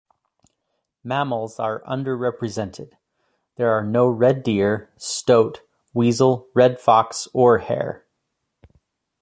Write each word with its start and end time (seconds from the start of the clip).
Mammals 1.03 1.59
are 1.59 1.83
under-represented; 1.85 2.97
there 3.57 3.69
are 3.71 3.83
no 3.83 4.07
red 4.07 4.41
deer, 4.41 4.89
stoat, 4.97 5.61
weasel, 5.93 6.49
red 6.55 6.79
fox 6.79 7.27
or 7.33 7.59
hare. 7.59 8.07